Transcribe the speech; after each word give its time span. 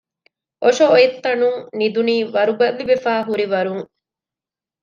އޮށޮއޮތްތަނުން 0.63 1.59
ނިދުނީ 1.77 2.15
ވަރުބަލިވެފައިހުރިވަރުން 2.35 3.83